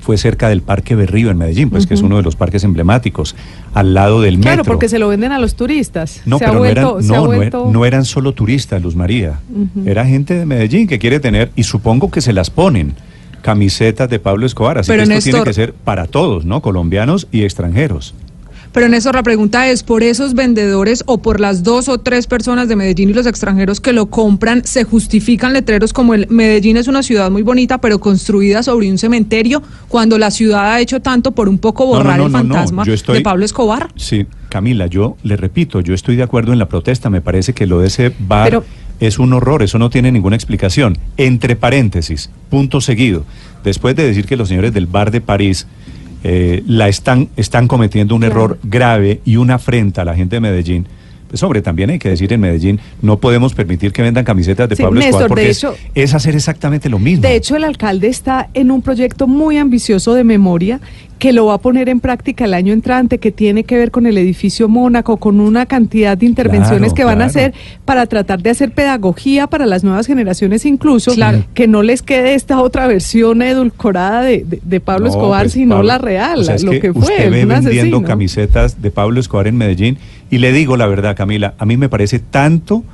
Fue 0.00 0.16
cerca 0.18 0.48
del 0.48 0.62
Parque 0.62 0.94
Berrío 0.94 1.32
en 1.32 1.38
Medellín, 1.38 1.68
pues 1.68 1.84
que 1.84 1.94
es 1.94 2.00
uno 2.00 2.16
de 2.16 2.22
los 2.22 2.36
parques 2.36 2.62
emblemáticos, 2.62 3.34
al 3.74 3.92
lado 3.92 4.20
del 4.20 4.36
metro. 4.38 4.52
Claro, 4.52 4.64
porque 4.64 4.88
se 4.88 5.00
lo 5.00 5.08
venden 5.08 5.32
a 5.32 5.40
los 5.40 5.56
turistas. 5.56 6.22
No, 6.26 6.38
pero 6.38 6.54
no, 6.54 6.64
eran, 6.64 6.84
no, 7.02 7.72
no, 7.72 7.84
eran 7.84 8.04
solo 8.04 8.32
turistas, 8.32 8.80
Luz 8.80 8.94
María. 8.94 9.40
Era 9.84 10.06
gente 10.06 10.34
de 10.34 10.46
Medellín 10.46 10.86
que 10.86 11.00
quiere 11.00 11.18
tener, 11.18 11.50
y 11.56 11.64
supongo 11.64 12.12
que 12.12 12.20
se 12.20 12.32
las 12.32 12.50
ponen 12.50 12.94
camisetas 13.42 14.08
de 14.08 14.20
Pablo 14.20 14.46
Escobar. 14.46 14.78
Así 14.78 14.92
que 14.92 15.02
esto 15.02 15.20
tiene 15.20 15.44
que 15.44 15.52
ser 15.52 15.72
para 15.72 16.06
todos, 16.06 16.44
¿no? 16.44 16.62
Colombianos 16.62 17.26
y 17.32 17.42
extranjeros. 17.42 18.14
Pero 18.76 18.88
en 18.88 18.92
eso 18.92 19.10
la 19.10 19.22
pregunta 19.22 19.70
es, 19.70 19.82
¿por 19.82 20.02
esos 20.02 20.34
vendedores 20.34 21.02
o 21.06 21.16
por 21.16 21.40
las 21.40 21.62
dos 21.62 21.88
o 21.88 21.96
tres 21.96 22.26
personas 22.26 22.68
de 22.68 22.76
Medellín 22.76 23.08
y 23.08 23.14
los 23.14 23.24
extranjeros 23.24 23.80
que 23.80 23.94
lo 23.94 24.10
compran, 24.10 24.66
se 24.66 24.84
justifican 24.84 25.54
letreros 25.54 25.94
como 25.94 26.12
el 26.12 26.28
Medellín 26.28 26.76
es 26.76 26.86
una 26.86 27.02
ciudad 27.02 27.30
muy 27.30 27.40
bonita, 27.40 27.78
pero 27.78 28.00
construida 28.00 28.62
sobre 28.62 28.90
un 28.90 28.98
cementerio, 28.98 29.62
cuando 29.88 30.18
la 30.18 30.30
ciudad 30.30 30.74
ha 30.74 30.80
hecho 30.82 31.00
tanto 31.00 31.32
por 31.32 31.48
un 31.48 31.56
poco 31.56 31.86
borrar 31.86 32.20
el 32.20 32.30
fantasma 32.30 32.84
de 32.84 33.20
Pablo 33.22 33.46
Escobar? 33.46 33.88
Sí, 33.96 34.26
Camila, 34.50 34.88
yo 34.88 35.16
le 35.22 35.38
repito, 35.38 35.80
yo 35.80 35.94
estoy 35.94 36.16
de 36.16 36.24
acuerdo 36.24 36.52
en 36.52 36.58
la 36.58 36.68
protesta, 36.68 37.08
me 37.08 37.22
parece 37.22 37.54
que 37.54 37.66
lo 37.66 37.80
de 37.80 37.86
ese 37.86 38.12
bar... 38.28 38.62
es 39.00 39.18
un 39.18 39.32
horror, 39.32 39.62
eso 39.62 39.78
no 39.78 39.88
tiene 39.88 40.12
ninguna 40.12 40.36
explicación. 40.36 40.98
Entre 41.16 41.56
paréntesis, 41.56 42.30
punto 42.50 42.82
seguido. 42.82 43.24
Después 43.64 43.96
de 43.96 44.06
decir 44.06 44.26
que 44.26 44.36
los 44.36 44.48
señores 44.48 44.72
del 44.72 44.86
bar 44.86 45.10
de 45.10 45.20
París 45.20 45.66
eh, 46.28 46.64
la 46.66 46.88
están, 46.88 47.28
están 47.36 47.68
cometiendo 47.68 48.16
un 48.16 48.24
error 48.24 48.58
grave 48.64 49.20
y 49.24 49.36
una 49.36 49.54
afrenta 49.54 50.02
a 50.02 50.04
la 50.04 50.16
gente 50.16 50.34
de 50.34 50.40
Medellín. 50.40 50.88
Pues 51.28 51.42
hombre, 51.42 51.62
también 51.62 51.90
hay 51.90 51.98
que 51.98 52.08
decir 52.08 52.32
en 52.32 52.40
Medellín, 52.40 52.80
no 53.02 53.18
podemos 53.18 53.54
permitir 53.54 53.92
que 53.92 54.02
vendan 54.02 54.24
camisetas 54.24 54.68
de 54.68 54.76
Pablo 54.76 55.00
Escobar 55.00 55.28
porque 55.28 55.52
es, 55.94 56.14
hacer 56.14 56.34
exactamente 56.34 56.88
lo 56.88 56.98
mismo. 56.98 57.22
De 57.22 57.34
hecho, 57.34 57.56
el 57.56 57.64
alcalde 57.64 58.08
está 58.08 58.48
en 58.54 58.70
un 58.70 58.82
proyecto 58.82 59.26
muy 59.26 59.58
ambicioso 59.58 60.14
de 60.14 60.24
memoria 60.24 60.80
que 61.18 61.32
lo 61.32 61.46
va 61.46 61.54
a 61.54 61.58
poner 61.58 61.88
en 61.88 62.00
práctica 62.00 62.44
el 62.44 62.52
año 62.52 62.72
entrante, 62.72 63.18
que 63.18 63.32
tiene 63.32 63.64
que 63.64 63.76
ver 63.76 63.90
con 63.90 64.06
el 64.06 64.18
edificio 64.18 64.68
Mónaco, 64.68 65.16
con 65.16 65.40
una 65.40 65.64
cantidad 65.64 66.16
de 66.16 66.26
intervenciones 66.26 66.92
que 66.92 67.04
van 67.04 67.22
a 67.22 67.26
hacer 67.26 67.54
para 67.84 68.06
tratar 68.06 68.42
de 68.42 68.50
hacer 68.50 68.72
pedagogía 68.72 69.46
para 69.46 69.64
las 69.66 69.82
nuevas 69.82 70.06
generaciones 70.06 70.66
incluso, 70.66 71.12
que 71.54 71.66
no 71.66 71.82
les 71.82 72.02
quede 72.02 72.34
esta 72.34 72.60
otra 72.60 72.86
versión 72.86 73.40
edulcorada 73.40 74.22
de, 74.22 74.80
Pablo 74.84 75.08
Escobar, 75.08 75.44
pues, 75.44 75.54
sino 75.54 75.82
la 75.82 75.98
real, 75.98 76.46
lo 76.62 76.72
que, 76.72 76.92
fue. 76.92 77.02
Usted 77.02 77.30
ve 77.30 77.44
vendiendo 77.46 78.02
camisetas 78.02 78.82
de 78.82 78.90
Pablo 78.90 79.18
Escobar 79.18 79.46
en 79.46 79.56
Medellín 79.56 79.98
y 80.30 80.38
le 80.38 80.52
digo 80.52 80.76
la 80.76 80.86
verdad, 80.86 81.16
Camila, 81.16 81.54
a 81.58 81.66
mí 81.66 81.76
me 81.76 81.88
parece 81.88 82.18
tanto 82.18 82.84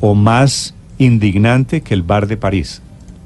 o 0.00 0.14
más 0.14 0.74
indignante 0.98 1.80
que 1.80 1.94
el 1.94 2.02
bar 2.02 2.26
de 2.26 2.36
París. 2.36 2.82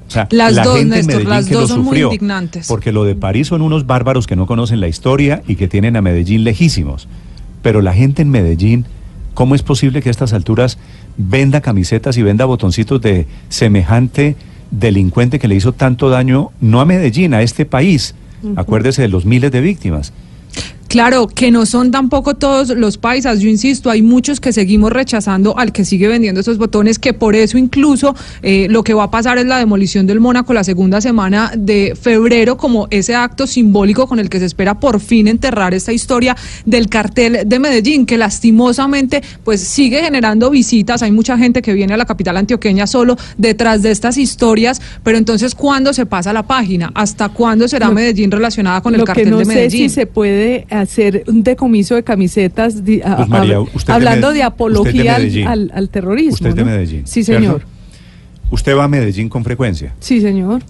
O 0.06 0.10
sea, 0.10 0.26
Las 0.30 0.54
la 0.54 0.64
dos, 0.64 0.78
gente 0.78 1.00
en 1.00 1.06
Néstor, 1.06 1.14
Medellín 1.16 1.30
las 1.30 1.46
que 1.46 1.54
dos 1.54 1.62
lo 1.62 1.68
son 1.68 1.78
muy 1.80 1.86
sufrió, 1.88 2.06
indignantes. 2.06 2.66
Porque 2.66 2.92
lo 2.92 3.04
de 3.04 3.14
París 3.14 3.48
son 3.48 3.60
unos 3.60 3.86
bárbaros 3.86 4.26
que 4.26 4.36
no 4.36 4.46
conocen 4.46 4.80
la 4.80 4.88
historia 4.88 5.42
y 5.46 5.56
que 5.56 5.68
tienen 5.68 5.96
a 5.96 6.02
Medellín 6.02 6.44
lejísimos. 6.44 7.08
Pero 7.62 7.82
la 7.82 7.92
gente 7.92 8.22
en 8.22 8.30
Medellín, 8.30 8.86
¿cómo 9.34 9.54
es 9.54 9.62
posible 9.62 10.00
que 10.00 10.08
a 10.08 10.12
estas 10.12 10.32
alturas 10.32 10.78
venda 11.18 11.60
camisetas 11.60 12.16
y 12.16 12.22
venda 12.22 12.46
botoncitos 12.46 13.02
de 13.02 13.26
semejante 13.50 14.36
delincuente 14.70 15.38
que 15.38 15.48
le 15.48 15.56
hizo 15.56 15.72
tanto 15.72 16.08
daño, 16.08 16.50
no 16.60 16.80
a 16.80 16.86
Medellín, 16.86 17.34
a 17.34 17.42
este 17.42 17.66
país? 17.66 18.14
Acuérdese 18.56 19.02
de 19.02 19.08
los 19.08 19.26
miles 19.26 19.50
de 19.50 19.60
víctimas. 19.60 20.12
Claro, 20.88 21.26
que 21.26 21.50
no 21.50 21.66
son 21.66 21.90
tampoco 21.90 22.34
todos 22.34 22.70
los 22.70 22.96
paisas, 22.96 23.40
yo 23.40 23.48
insisto, 23.50 23.90
hay 23.90 24.00
muchos 24.00 24.40
que 24.40 24.54
seguimos 24.54 24.90
rechazando 24.90 25.58
al 25.58 25.70
que 25.70 25.84
sigue 25.84 26.08
vendiendo 26.08 26.40
esos 26.40 26.56
botones, 26.56 26.98
que 26.98 27.12
por 27.12 27.36
eso 27.36 27.58
incluso 27.58 28.16
eh, 28.42 28.68
lo 28.70 28.82
que 28.82 28.94
va 28.94 29.04
a 29.04 29.10
pasar 29.10 29.36
es 29.36 29.44
la 29.44 29.58
demolición 29.58 30.06
del 30.06 30.18
Mónaco 30.18 30.54
la 30.54 30.64
segunda 30.64 31.02
semana 31.02 31.52
de 31.54 31.94
febrero, 32.00 32.56
como 32.56 32.88
ese 32.90 33.14
acto 33.14 33.46
simbólico 33.46 34.06
con 34.06 34.18
el 34.18 34.30
que 34.30 34.38
se 34.38 34.46
espera 34.46 34.80
por 34.80 35.00
fin 35.00 35.28
enterrar 35.28 35.74
esta 35.74 35.92
historia 35.92 36.34
del 36.64 36.88
cartel 36.88 37.40
de 37.44 37.58
Medellín, 37.58 38.06
que 38.06 38.16
lastimosamente 38.16 39.22
pues 39.44 39.60
sigue 39.60 40.00
generando 40.02 40.48
visitas, 40.48 41.02
hay 41.02 41.12
mucha 41.12 41.36
gente 41.36 41.60
que 41.60 41.74
viene 41.74 41.92
a 41.92 41.96
la 41.98 42.06
capital 42.06 42.38
antioqueña 42.38 42.86
solo 42.86 43.18
detrás 43.36 43.82
de 43.82 43.90
estas 43.90 44.16
historias, 44.16 44.80
pero 45.02 45.18
entonces 45.18 45.54
¿cuándo 45.54 45.92
se 45.92 46.06
pasa 46.06 46.32
la 46.32 46.44
página? 46.44 46.90
¿Hasta 46.94 47.28
cuándo 47.28 47.68
será 47.68 47.90
Medellín 47.90 48.30
relacionada 48.30 48.80
con 48.80 48.94
el 48.94 49.00
Lo 49.00 49.06
cartel 49.06 49.24
que 49.24 49.30
no 49.30 49.38
de 49.38 49.44
sé 49.44 49.54
Medellín? 49.54 49.90
si 49.90 49.94
se 49.94 50.06
puede 50.06 50.66
hacer 50.80 51.24
un 51.26 51.42
decomiso 51.42 51.94
de 51.94 52.02
camisetas 52.02 52.84
di- 52.84 53.00
a- 53.02 53.18
Luz 53.18 53.28
María, 53.28 53.56
a- 53.56 53.60
usted 53.60 53.86
de 53.86 53.92
hablando 53.92 54.28
de 54.28 54.34
usted 54.34 54.42
apología 54.46 55.18
de 55.18 55.44
al, 55.44 55.70
al- 55.74 55.88
terrorismo. 55.88 56.32
Usted 56.34 56.48
es 56.50 56.54
de 56.54 56.64
¿no? 56.64 56.70
Medellín. 56.70 57.06
Sí, 57.06 57.24
¿cierto? 57.24 57.42
señor. 57.42 57.62
Usted 58.50 58.76
va 58.76 58.84
a 58.84 58.88
Medellín 58.88 59.28
con 59.28 59.44
frecuencia 59.44 59.94
Sí, 60.00 60.20
señor. 60.20 60.62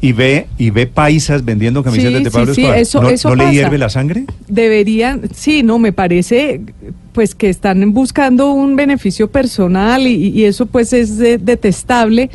y 0.00 0.12
ve 0.12 0.46
y 0.58 0.70
ve 0.70 0.86
paisas 0.86 1.44
vendiendo 1.44 1.82
camisetas 1.84 2.18
Sí, 2.18 2.24
de 2.24 2.30
Pablo 2.30 2.54
sí, 2.54 2.60
Escobar. 2.62 2.78
eso- 2.80 3.02
¿No, 3.02 3.08
eso 3.10 3.28
no 3.28 3.34
le 3.44 3.52
hierve 3.52 3.78
la 3.78 3.88
sangre? 3.88 4.24
Deberían, 4.48 5.22
sí, 5.34 5.62
no, 5.62 5.78
me 5.78 5.92
parece 5.92 6.60
pues 7.12 7.34
que 7.34 7.48
están 7.48 7.92
buscando 7.92 8.52
un 8.52 8.76
beneficio 8.76 9.30
personal 9.30 10.06
y, 10.06 10.28
y 10.28 10.44
eso 10.44 10.66
pues 10.66 10.92
es 10.92 11.18
de- 11.18 11.38
detestable, 11.38 12.30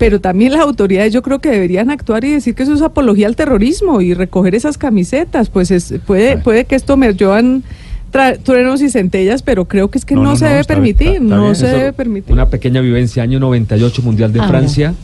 pero 0.00 0.20
también 0.20 0.50
las 0.52 0.62
autoridades 0.62 1.12
yo 1.12 1.20
creo 1.22 1.38
que 1.38 1.50
deberían 1.50 1.90
actuar 1.90 2.24
y 2.24 2.30
decir 2.32 2.54
que 2.56 2.64
eso 2.64 2.74
es 2.74 2.80
apología 2.82 3.26
al 3.28 3.36
terrorismo 3.36 4.00
y 4.00 4.14
recoger 4.14 4.54
esas 4.56 4.78
camisetas, 4.78 5.50
pues 5.50 5.70
es, 5.70 5.94
puede, 6.06 6.38
puede 6.38 6.64
que 6.64 6.74
esto 6.74 6.96
me 6.96 7.12
lluevan 7.14 7.62
tra- 8.10 8.36
truenos 8.42 8.80
y 8.82 8.88
centellas, 8.90 9.42
pero 9.42 9.66
creo 9.66 9.90
que 9.90 9.98
es 9.98 10.04
que 10.04 10.14
No, 10.16 10.22
no, 10.22 10.30
no, 10.30 10.36
se 10.36 10.44
no, 10.44 10.48
debe 10.50 10.60
bien, 10.62 10.66
permitir, 10.66 11.06
está- 11.08 11.22
está 11.22 11.36
no 11.36 11.42
bien. 11.44 11.54
se 11.54 11.66
Eso- 11.68 11.76
debe 11.76 11.92
permitir. 11.92 12.32
Una 12.32 12.48
pequeña 12.48 12.80
vivencia, 12.80 13.22
año 13.22 13.38
98, 13.38 14.02
Mundial 14.02 14.32
de 14.32 14.40
Ah, 14.40 14.48
Francia. 14.48 14.94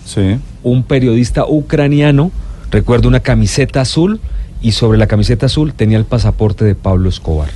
Un 0.62 0.83
periodista 0.83 1.45
ucraniano, 1.47 2.33
recuerdo 2.71 3.07
una 3.07 3.21
camiseta 3.21 3.83
azul 3.83 4.19
y 4.62 4.73
sobre 4.73 4.99
la 4.99 5.07
camiseta 5.07 5.47
azul 5.47 5.75
tenía 5.75 5.99
el 5.99 6.07
pasaporte 6.07 6.65
de 6.65 6.75
Pablo 6.75 7.09
Escobar. 7.11 7.50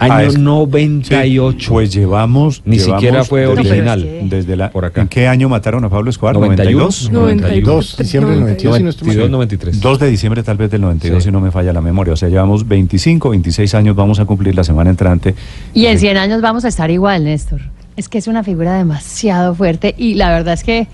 Año 0.00 0.14
Ah, 0.14 0.22
es- 0.24 0.38
98. 0.38 1.70
Pues 1.70 1.92
llevamos. 1.92 2.62
Ni 2.64 2.78
llevamos 2.78 3.00
siquiera 3.00 3.24
fue 3.24 3.40
desde- 3.46 3.52
original. 3.70 4.08
Desde 4.24 4.56
la, 4.56 4.70
Por 4.70 4.84
acá. 4.86 5.02
¿En 5.02 5.08
qué 5.08 5.28
año 5.28 5.48
mataron 5.48 5.84
a 5.84 5.88
Pablo 5.90 6.10
Escobar? 6.10 6.34
91, 6.34 6.88
92. 7.10 7.10
92, 7.12 7.96
diciembre 7.98 8.30
del 8.32 8.40
92, 8.40 8.76
si 8.78 8.82
no 8.82 8.90
estoy 8.90 9.06
mal. 9.08 9.16
92, 9.16 9.30
93. 9.30 9.80
2 9.80 9.98
de 9.98 10.10
diciembre 10.10 10.42
tal 10.42 10.56
vez 10.56 10.70
del 10.70 10.80
92, 10.80 11.22
si 11.22 11.30
no 11.30 11.40
me 11.40 11.50
falla 11.50 11.72
la 11.72 11.80
memoria. 11.80 12.14
O 12.14 12.16
sea, 12.16 12.28
llevamos 12.28 12.66
25, 12.66 13.30
26 13.30 13.74
años, 13.74 13.94
vamos 13.94 14.18
a 14.20 14.24
cumplir 14.24 14.54
la 14.54 14.64
semana 14.64 14.90
entrante. 14.90 15.34
Y 15.74 15.86
en 15.86 15.98
100 15.98 16.16
años 16.16 16.40
vamos 16.40 16.64
a 16.64 16.68
estar 16.68 16.90
igual, 16.90 17.24
Néstor. 17.24 17.60
Es 17.96 18.08
que 18.08 18.18
es 18.18 18.26
una 18.26 18.42
figura 18.42 18.76
demasiado 18.78 19.54
fuerte 19.54 19.94
y 19.98 20.14
la 20.14 20.30
verdad 20.30 20.54
es 20.54 20.64
que 20.64 20.86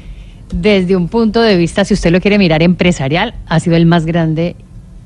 desde 0.53 0.97
un 0.97 1.09
punto 1.09 1.41
de 1.43 1.57
vista, 1.57 1.85
si 1.85 1.95
usted 1.95 2.11
lo 2.11 2.21
quiere 2.21 2.39
mirar 2.39 2.63
empresarial, 2.63 3.35
ha 3.47 3.61
sido 3.61 3.77
el 3.77 3.87
más 3.87 4.05
grande 4.07 4.57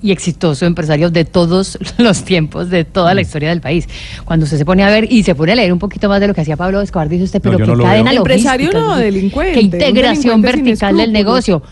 y 0.03 0.13
exitoso 0.13 0.65
empresario 0.67 1.11
de 1.11 1.25
todos 1.25 1.79
los 1.99 2.25
tiempos, 2.25 2.71
de 2.71 2.85
toda 2.85 3.13
Mm. 3.13 3.15
la 3.17 3.21
historia 3.23 3.49
del 3.51 3.61
país. 3.61 3.89
Cuando 4.25 4.45
usted 4.45 4.57
se 4.59 4.65
pone 4.65 4.83
a 4.85 4.91
ver 4.91 5.13
y 5.13 5.23
se 5.23 5.35
pone 5.35 5.53
a 5.53 5.55
leer 5.57 5.73
un 5.73 5.79
poquito 5.79 6.09
más 6.09 6.21
de 6.21 6.29
lo 6.29 6.35
que 6.35 6.41
hacía 6.41 6.57
Pablo 6.57 6.81
Escobar, 6.81 7.09
dice 7.09 7.25
usted, 7.25 7.41
pero 7.43 7.59
qué 7.59 7.67
no 7.67 7.75
lo 7.75 7.85
cadena 7.85 8.11
veo. 8.13 8.21
logística. 8.25 8.55
Empresario 8.55 8.73
no, 8.73 8.97
delincuente, 8.97 9.53
Qué 9.53 9.59
un 9.61 9.65
integración 9.67 10.41
delincuente 10.43 10.71
vertical 10.71 10.97
del 10.97 11.13
negocio. 11.13 11.63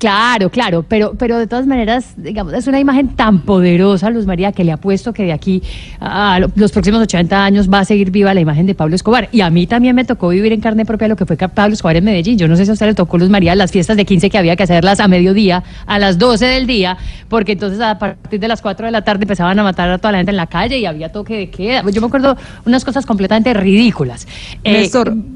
Claro, 0.00 0.48
claro, 0.48 0.82
pero, 0.88 1.12
pero 1.18 1.36
de 1.38 1.46
todas 1.46 1.66
maneras, 1.66 2.14
digamos, 2.16 2.54
es 2.54 2.66
una 2.66 2.80
imagen 2.80 3.08
tan 3.08 3.40
poderosa, 3.42 4.08
Luz 4.08 4.24
María, 4.24 4.50
que 4.50 4.64
le 4.64 4.72
apuesto 4.72 5.12
que 5.12 5.24
de 5.24 5.32
aquí 5.34 5.62
a 6.00 6.38
lo- 6.40 6.50
los 6.54 6.72
próximos 6.72 7.02
80 7.02 7.44
años 7.44 7.70
va 7.70 7.80
a 7.80 7.84
seguir 7.84 8.10
viva 8.10 8.32
la 8.32 8.40
imagen 8.40 8.64
de 8.64 8.74
Pablo 8.74 8.96
Escobar. 8.96 9.28
Y 9.30 9.42
a 9.42 9.50
mí 9.50 9.66
también 9.66 9.94
me 9.94 10.06
tocó 10.06 10.30
vivir 10.30 10.54
en 10.54 10.62
carne 10.62 10.86
propia 10.86 11.06
lo 11.06 11.16
que 11.16 11.26
fue 11.26 11.36
Pablo 11.36 11.74
Escobar 11.74 11.96
en 11.96 12.04
Medellín. 12.04 12.38
Yo 12.38 12.48
no 12.48 12.56
sé 12.56 12.64
si 12.64 12.70
a 12.70 12.72
usted 12.72 12.86
le 12.86 12.94
tocó, 12.94 13.18
Luz 13.18 13.28
María, 13.28 13.54
las 13.54 13.72
fiestas 13.72 13.98
de 13.98 14.06
15 14.06 14.30
que 14.30 14.38
había 14.38 14.56
que 14.56 14.62
hacerlas 14.62 15.00
a 15.00 15.06
mediodía, 15.06 15.62
a 15.84 15.98
las 15.98 16.16
12 16.18 16.46
del 16.46 16.66
día, 16.66 16.96
porque 17.28 17.52
entonces 17.52 17.78
a 17.82 17.98
partir 17.98 18.40
de 18.40 18.48
las 18.48 18.62
4 18.62 18.86
de 18.86 18.92
la 18.92 19.02
tarde 19.02 19.24
empezaban 19.24 19.58
a 19.58 19.62
matar 19.62 19.90
a 19.90 19.98
toda 19.98 20.12
la 20.12 20.18
gente 20.18 20.30
en 20.30 20.36
la 20.38 20.46
calle 20.46 20.78
y 20.78 20.86
había 20.86 21.12
toque 21.12 21.36
de 21.36 21.50
queda. 21.50 21.84
Yo 21.90 22.00
me 22.00 22.06
acuerdo 22.06 22.38
unas 22.64 22.86
cosas 22.86 23.04
completamente 23.04 23.52
ridículas. 23.52 24.26
Eh, 24.64 24.78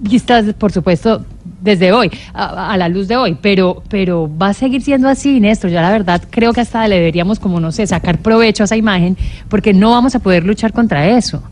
vistas, 0.01 0.47
por 0.57 0.73
supuesto, 0.73 1.23
desde 1.65 1.93
hoy, 1.93 2.11
a, 2.35 2.77
la 2.77 2.89
luz 2.91 3.09
de 3.09 3.17
hoy, 3.17 3.39
pero, 3.41 3.83
pero 3.89 4.31
va 4.37 4.49
a 4.49 4.55
seguir 4.55 4.83
siendo 4.83 5.09
así, 5.09 5.41
Néstor. 5.41 5.71
Yo 5.71 5.81
la 5.81 5.91
verdad 5.91 6.23
creo 6.29 6.53
que 6.53 6.61
hasta 6.61 6.87
le 6.87 6.97
deberíamos, 6.97 7.41
como 7.41 7.59
no 7.59 7.73
sé, 7.73 7.87
sacar 7.87 8.19
provecho 8.19 8.63
a 8.63 8.67
esa 8.67 8.77
imagen, 8.77 9.17
porque 9.49 9.73
no 9.73 9.91
vamos 9.91 10.15
a 10.15 10.19
poder 10.19 10.45
luchar 10.45 10.75
contra 10.75 11.09
eso. 11.09 11.43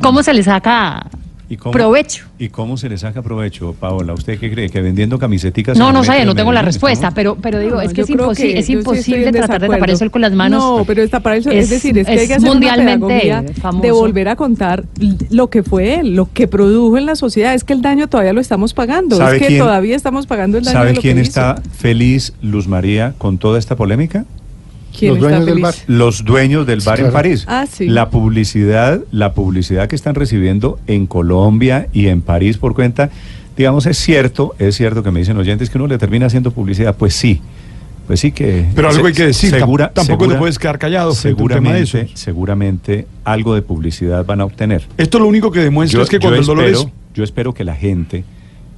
¿Cómo 0.00 0.22
se 0.22 0.32
le 0.32 0.44
saca 0.44 1.06
¿Y 1.48 1.56
cómo, 1.58 1.72
provecho? 1.72 2.24
¿Y 2.38 2.48
cómo 2.48 2.76
se 2.78 2.88
le 2.88 2.96
saca 2.96 3.20
provecho, 3.20 3.74
Paola? 3.78 4.14
¿Usted 4.14 4.38
qué 4.38 4.50
cree? 4.50 4.70
¿Que 4.70 4.80
vendiendo 4.80 5.18
camisetas? 5.18 5.76
No, 5.76 5.92
no 5.92 6.02
sé, 6.02 6.24
no 6.24 6.34
tengo 6.34 6.52
la 6.52 6.62
respuesta, 6.62 7.10
pero, 7.10 7.36
pero 7.36 7.58
digo, 7.58 7.76
No, 7.76 7.80
es 7.82 7.92
que 7.92 8.00
es, 8.00 8.08
imposi- 8.10 8.36
que 8.52 8.58
es 8.60 8.66
sí 8.66 8.72
imposible 8.72 9.30
tratar 9.30 9.60
de 9.60 9.68
tapar 9.68 9.90
el 9.90 9.96
sol 9.98 10.10
con 10.10 10.22
las 10.22 10.32
manos. 10.32 10.62
No, 10.62 10.84
pero 10.86 11.02
es 11.02 11.10
tapar 11.10 11.34
el 11.36 11.42
sol, 11.44 11.52
es, 11.52 11.64
Es- 11.64 11.70
decir, 11.70 11.98
es 11.98 12.06
que 12.06 12.12
hay 12.12 12.26
que 12.26 12.34
hacer 12.34 12.40
una 12.50 12.52
mundialmente 12.52 13.52
famoso. 13.60 13.82
de 13.82 13.92
volver 13.92 14.28
a 14.28 14.36
contar 14.36 14.84
lo 15.30 15.50
que 15.50 15.62
fue 15.62 16.00
él, 16.00 16.14
lo 16.16 16.32
que 16.32 16.48
produjo 16.48 16.96
en 16.96 17.06
la 17.06 17.14
sociedad. 17.14 17.52
Es 17.54 17.62
que 17.64 17.74
el 17.74 17.82
daño 17.82 18.08
todavía 18.08 18.32
lo 18.32 18.40
estamos 18.40 18.72
pagando. 18.72 19.16
¿Sabe 19.16 19.36
Es 19.36 19.42
que 19.42 19.48
quién- 19.48 19.60
todavía 19.60 19.96
estamos 19.96 20.26
pagando 20.26 20.56
el 20.58 20.64
daño 20.64 20.78
de 20.78 20.80
¿Sabe 20.82 20.94
lo 20.94 21.00
quién 21.02 21.16
que 21.16 21.22
está 21.22 21.56
hizo. 21.62 21.70
feliz, 21.74 22.32
Luz 22.40 22.66
María, 22.68 23.14
con 23.18 23.36
toda 23.38 23.58
esta 23.58 23.76
polémica? 23.76 24.24
¿Quién 24.98 25.16
está 25.16 25.42
feliz? 25.42 25.84
Los 25.86 26.24
dueños 26.24 26.66
del 26.66 26.80
bar 26.80 26.98
en 26.98 27.04
Claro. 27.06 27.12
París. 27.12 27.44
Ah, 27.48 27.66
sí. 27.70 27.86
La 27.88 28.10
publicidad, 28.10 29.00
la 29.10 29.32
publicidad 29.32 29.88
que 29.88 29.96
están 29.96 30.14
recibiendo 30.14 30.78
en 30.86 31.06
Colombia 31.06 31.88
y 31.92 32.06
en 32.08 32.20
París 32.20 32.58
por 32.58 32.74
cuenta, 32.74 33.10
digamos, 33.56 33.86
es 33.86 33.98
cierto, 33.98 34.54
es 34.58 34.76
cierto 34.76 35.02
que 35.02 35.10
me 35.10 35.20
dicen 35.20 35.36
oyentes 35.36 35.70
que 35.70 35.78
uno 35.78 35.86
le 35.86 35.98
termina 35.98 36.26
haciendo 36.26 36.50
publicidad, 36.52 36.96
pues 36.96 37.14
sí. 37.14 37.40
Pues 38.06 38.20
sí 38.20 38.32
que 38.32 38.66
Pero 38.74 38.90
algo 38.90 39.06
hay 39.06 39.14
que 39.14 39.24
decir, 39.26 39.48
segura- 39.48 39.90
tampoco 39.90 40.24
segura- 40.24 40.34
te 40.36 40.38
puedes 40.38 40.58
quedar 40.58 40.78
callado 40.78 41.14
frente 41.14 41.40
a 41.40 41.44
un 41.44 41.50
tema 41.50 41.72
de 41.72 41.86
seguramente, 41.86 42.16
seguramente 42.18 43.06
algo 43.24 43.54
de 43.54 43.62
publicidad 43.62 44.26
van 44.26 44.42
a 44.42 44.44
obtener. 44.44 44.82
Esto 44.98 45.18
lo 45.18 45.26
único 45.26 45.50
que 45.50 45.60
demuestra 45.60 46.02
es 46.02 46.10
que 46.10 46.18
cuando 46.18 46.38
el 46.38 46.44
dolor 46.44 46.64
espero, 46.66 46.80
es 46.88 46.92
yo 47.14 47.24
espero 47.24 47.54
que 47.54 47.64
la 47.64 47.74
gente 47.74 48.24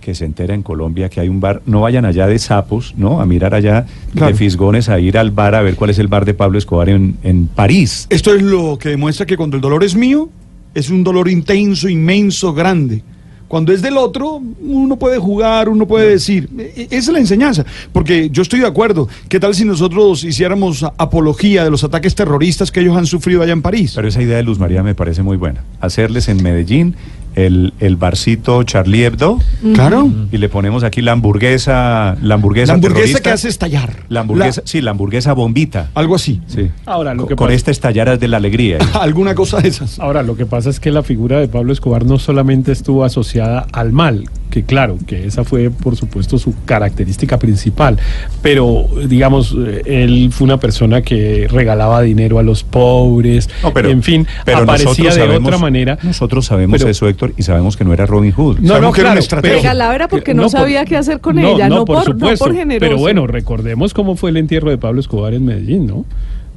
que 0.07 0.15
se 0.15 0.25
entera 0.25 0.55
en 0.55 0.63
Colombia 0.63 1.09
que 1.09 1.19
hay 1.21 1.29
un 1.29 1.41
bar, 1.41 1.63
no 1.67 1.81
vayan 1.81 2.05
allá 2.05 2.29
de 2.29 2.39
sapos, 2.39 2.95
¿no? 2.97 3.21
A 3.21 3.27
mirar 3.27 3.57
allá 3.57 3.87
Claro. 4.15 4.29
de 4.31 4.39
fisgones, 4.39 4.89
a 4.89 5.01
ir 5.01 5.19
al 5.19 5.33
bar 5.33 5.57
a 5.57 5.63
ver 5.63 5.75
cuál 5.75 5.91
es 5.91 5.99
el 5.99 6.07
bar 6.07 6.25
de 6.25 6.33
Pablo 6.33 6.59
Escobar 6.59 6.89
en, 6.89 7.17
en 7.25 7.49
París. 7.49 8.07
Esto 8.09 8.33
es 8.33 8.41
lo 8.41 8.79
que 8.79 8.91
demuestra 8.91 9.27
que 9.27 9.37
cuando 9.37 9.57
el 9.57 9.61
dolor 9.61 9.83
es 9.83 9.97
mío, 9.97 10.29
es 10.75 10.91
un 10.91 11.03
dolor 11.03 11.29
intenso, 11.29 11.89
inmenso, 11.89 12.55
grande. 12.55 13.03
Cuando 13.49 13.73
es 13.73 13.83
del 13.83 13.97
otro, 13.97 14.41
uno 14.61 14.97
puede 14.97 15.19
jugar, 15.19 15.69
uno 15.69 15.87
puede 15.87 16.09
decir. 16.11 16.49
E- 16.57 16.73
e- 16.77 16.83
Esa 16.91 16.97
es 16.97 17.09
la 17.09 17.19
enseñanza. 17.21 17.65
Porque 17.93 18.29
yo 18.31 18.43
estoy 18.43 18.59
de 18.61 18.67
acuerdo. 18.67 19.09
¿Qué 19.29 19.39
tal 19.41 19.55
si 19.57 19.65
nosotros 19.65 20.23
hiciéramos 20.25 20.85
apología 20.99 21.63
de 21.65 21.71
los 21.71 21.83
ataques 21.85 22.15
terroristas 22.17 22.71
que 22.73 22.81
ellos 22.81 22.97
han 22.97 23.07
sufrido 23.07 23.43
allá 23.43 23.53
en 23.53 23.63
París? 23.63 23.93
Pero 23.95 24.07
esa 24.09 24.21
idea 24.23 24.37
de 24.37 24.43
Luz 24.45 24.59
María 24.59 24.83
me 24.85 24.95
parece 24.97 25.23
muy 25.23 25.37
buena. 25.37 25.63
Hacerles 25.81 26.29
en 26.29 26.43
Medellín 26.43 26.95
el, 27.37 27.73
el 27.81 27.97
barcito 27.97 28.63
Charlie 28.65 29.05
Hebdo. 29.05 29.39
Claro. 29.75 30.11
Y 30.33 30.39
le 30.39 30.49
ponemos 30.49 30.83
aquí 30.83 31.03
la 31.03 31.13
hamburguesa, 31.13 32.17
la 32.21 32.35
hamburguesa 32.35 32.73
La 32.73 32.75
hamburguesa 32.75 32.99
terrorista. 33.05 33.21
que 33.23 33.31
hace 33.31 33.49
estallar. 33.49 34.05
La 34.09 34.21
hamburguesa, 34.21 34.63
La- 34.63 34.67
sí, 34.67 34.81
la 34.81 34.91
hamburguesa 34.91 35.33
bombita. 35.35 35.91
Algo 35.95 36.15
así. 36.17 36.41
Sí. 36.49 36.69
Ahora, 36.87 37.15
lo 37.15 37.21
Con, 37.23 37.29
que 37.29 37.37
con 37.37 37.47
pasa- 37.47 37.55
esta 37.57 37.71
estallar 37.71 38.19
de 38.19 38.29
la 38.29 38.39
alegría. 38.39 38.79
Alguna 39.01 39.35
cosa 39.35 39.61
de 39.61 39.69
esas. 39.69 40.01
Ahora, 40.01 40.23
lo 40.23 40.37
que 40.37 40.47
pasa 40.47 40.71
es 40.71 40.81
que 40.81 40.91
la 40.91 41.03
figura 41.03 41.39
de 41.39 41.49
Pablo 41.49 41.73
Escobar 41.73 42.05
no 42.05 42.19
solamente 42.19 42.73
estuvo 42.73 43.05
asociada 43.05 43.67
al 43.73 43.93
mal, 43.93 44.25
que 44.57 44.63
claro, 44.65 44.97
que 45.07 45.27
esa 45.27 45.45
fue 45.45 45.69
por 45.71 45.97
supuesto 45.97 46.39
su 46.39 46.55
característica 46.65 47.39
principal, 47.39 47.99
pero 48.41 48.87
digamos, 49.07 49.55
eh, 49.55 49.83
él 49.85 50.31
fue 50.33 50.47
una 50.47 50.59
persona 50.59 51.03
que 51.03 51.47
regalaba 51.51 52.01
dinero 52.01 52.39
a 52.39 52.43
los 52.43 52.65
pobres, 52.65 53.51
No, 53.63 53.75
pero, 53.75 53.91
en 53.91 54.03
fin, 54.03 54.27
pero 54.47 54.61
aparecía 54.61 55.11
de 55.11 55.17
sabemos- 55.17 55.47
otra 55.49 55.59
manera. 55.59 55.99
Nosotros 56.03 56.47
sabemos 56.47 56.79
Pero- 56.79 56.91
eso, 56.91 57.07
Héctor, 57.07 57.35
y 57.37 57.43
sabemos 57.43 57.77
que 57.77 57.85
no 57.85 57.93
era 57.93 58.07
Robin 58.07 58.33
Hood. 58.33 58.61
No, 58.61 58.69
Sabemos 58.69 58.89
no, 58.89 58.93
que 58.95 59.01
era 59.03 59.09
una 59.11 59.13
claro, 59.17 59.21
estrategia. 59.21 59.57
Regalaba 59.59 59.95
era 59.95 60.09
porque 60.09 60.33
no, 60.33 60.49
sabía 60.49 60.87
qué 60.87 60.97
hacer 60.97 61.21
con 61.21 61.39
ella, 61.39 61.69
no, 61.69 61.85
por, 61.85 62.17
no 62.19 62.35
por 62.37 62.55
generoso. 62.55 62.81
Pero 62.81 62.97
bueno, 62.97 63.27
recordemos 63.27 63.93
cómo 63.93 64.17
fue 64.17 64.31
el 64.31 64.39
entierro 64.39 64.71
de 64.71 64.79
Pablo 64.79 65.01
Escobar 65.01 65.35
en 65.35 65.45
Medellín, 65.45 65.87
¿no? 65.87 66.07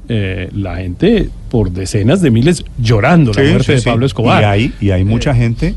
Eh, 0.07 0.49
la 0.55 0.77
gente 0.77 1.29
por 1.51 1.69
decenas 1.71 2.21
de 2.21 2.31
miles 2.31 2.63
llorando 2.77 3.33
Sí, 3.33 3.41
la 3.41 3.49
muerte 3.49 3.65
sí, 3.65 3.71
de 3.73 3.79
sí. 3.79 3.85
Pablo 3.89 4.05
Escobar. 4.05 4.41
Y 4.41 4.45
hay, 4.45 4.73
y 4.79 4.91
hay 4.91 5.03
mucha 5.03 5.35
gente 5.35 5.75